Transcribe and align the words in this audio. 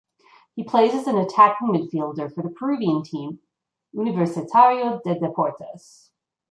He 0.55 0.63
plays 0.63 0.95
as 0.95 1.05
an 1.05 1.15
attacking 1.19 1.67
midfielder 1.67 2.33
for 2.33 2.41
the 2.41 2.49
peruvian 2.49 3.03
team 3.03 3.37
Universitario 3.95 4.99
de 5.03 5.13
Deportes. 5.13 6.09